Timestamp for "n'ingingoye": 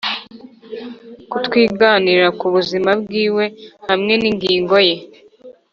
4.21-4.95